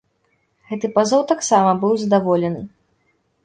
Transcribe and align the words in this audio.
Гэты 0.69 0.87
пазоў 0.95 1.21
таксама 1.33 1.77
быў 1.87 1.93
задаволены. 2.07 2.61